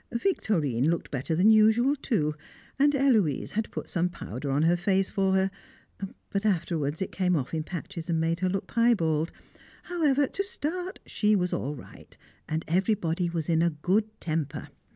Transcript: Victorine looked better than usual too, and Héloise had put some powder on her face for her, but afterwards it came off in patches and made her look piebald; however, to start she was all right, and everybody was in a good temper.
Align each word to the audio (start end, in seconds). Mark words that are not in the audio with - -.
Victorine 0.15 0.89
looked 0.89 1.11
better 1.11 1.35
than 1.35 1.51
usual 1.51 1.95
too, 1.95 2.33
and 2.79 2.93
Héloise 2.93 3.51
had 3.51 3.69
put 3.69 3.87
some 3.87 4.09
powder 4.09 4.49
on 4.49 4.63
her 4.63 4.75
face 4.75 5.11
for 5.11 5.33
her, 5.35 5.51
but 6.31 6.43
afterwards 6.43 7.03
it 7.03 7.11
came 7.11 7.35
off 7.35 7.53
in 7.53 7.61
patches 7.61 8.09
and 8.09 8.19
made 8.19 8.39
her 8.39 8.49
look 8.49 8.65
piebald; 8.65 9.31
however, 9.83 10.25
to 10.25 10.43
start 10.43 10.97
she 11.05 11.35
was 11.35 11.53
all 11.53 11.75
right, 11.75 12.17
and 12.49 12.65
everybody 12.67 13.29
was 13.29 13.47
in 13.47 13.61
a 13.61 13.69
good 13.69 14.05
temper. 14.19 14.69